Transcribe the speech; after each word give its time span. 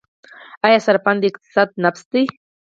آیا 0.65 0.79
صرافان 0.85 1.15
د 1.19 1.23
اقتصاد 1.31 1.69
نبض 1.83 2.01
دي؟ 2.11 2.23